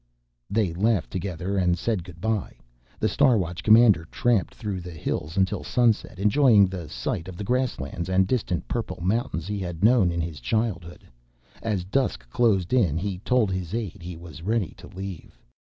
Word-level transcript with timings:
They 0.49 0.73
laughed 0.73 1.11
together 1.11 1.57
and 1.59 1.77
said 1.77 2.03
good 2.03 2.19
by. 2.19 2.55
The 2.99 3.07
Star 3.07 3.37
Watch 3.37 3.61
commander 3.61 4.05
tramped 4.09 4.55
through 4.55 4.81
the 4.81 4.89
hills 4.89 5.37
until 5.37 5.63
sunset, 5.63 6.17
enjoying 6.17 6.65
the 6.65 6.89
sight 6.89 7.27
of 7.27 7.37
the 7.37 7.43
grasslands 7.43 8.09
and 8.09 8.25
distant 8.25 8.67
purple 8.67 8.97
mountains 8.99 9.45
he 9.45 9.59
had 9.59 9.83
known 9.83 10.09
in 10.11 10.19
his 10.19 10.39
childhood. 10.39 11.05
As 11.61 11.83
dusk 11.83 12.27
closed 12.31 12.73
in, 12.73 12.97
he 12.97 13.19
told 13.19 13.51
his 13.51 13.75
aide 13.75 14.01
he 14.01 14.17
was 14.17 14.41
ready 14.41 14.73
to 14.77 14.87
leave. 14.87 15.39